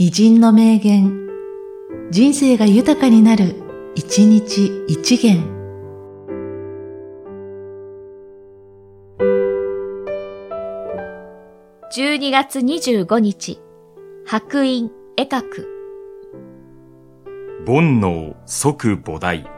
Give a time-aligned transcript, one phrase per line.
[0.00, 1.26] 偉人の名言、
[2.12, 3.56] 人生が豊かになる、
[3.96, 5.42] 一日一元。
[11.92, 13.58] 12月25日、
[14.24, 15.66] 白隠絵描く。
[17.66, 19.57] 煩悩即菩提。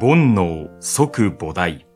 [0.00, 1.86] 煩悩即菩提。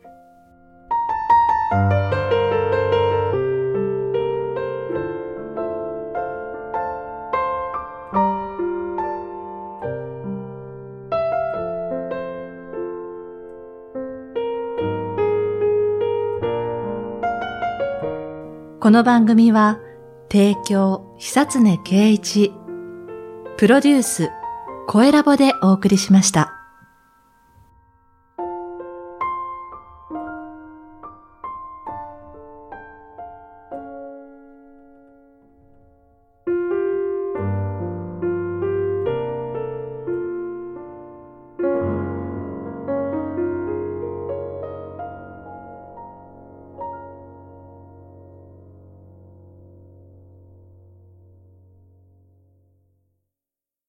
[18.81, 19.81] この番組は、
[20.31, 22.53] 提供、久常圭一、
[23.56, 24.31] プロデュース、
[24.87, 26.57] 声ラボでお送りしました。